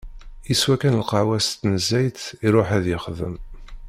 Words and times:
Yeswa 0.49 0.75
kan 0.81 0.97
lqahwa-s 1.01 1.47
n 1.51 1.55
tnezzayt 1.61 2.21
iruḥ 2.45 2.69
ad 2.77 2.85
yexdem. 2.91 3.35